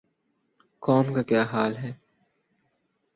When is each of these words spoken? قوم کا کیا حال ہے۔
قوم 0.83 1.13
کا 1.13 1.21
کیا 1.21 1.43
حال 1.43 1.73
ہے۔ 1.77 1.91